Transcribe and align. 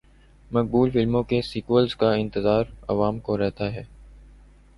مقبول 0.51 0.89
فلموں 0.91 1.21
کے 1.23 1.41
سیکوئلز 1.41 1.95
کا 1.95 2.13
انتظار 2.13 2.63
عوام 2.87 3.19
کو 3.19 3.37
رہتا 3.37 3.73
ہے۔ 3.73 3.83